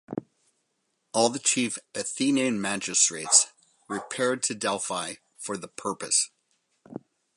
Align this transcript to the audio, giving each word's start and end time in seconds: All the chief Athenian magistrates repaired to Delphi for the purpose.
All 1.13 1.29
the 1.29 1.37
chief 1.37 1.77
Athenian 1.93 2.59
magistrates 2.59 3.51
repaired 3.87 4.41
to 4.41 4.55
Delphi 4.55 5.17
for 5.37 5.55
the 5.57 5.67
purpose. 5.67 6.31